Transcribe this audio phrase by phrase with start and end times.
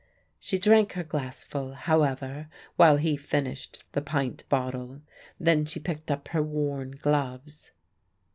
[0.39, 5.01] She drank her glassful, however, while he finished the pint bottle.
[5.39, 7.69] Then she picked up her worn gloves.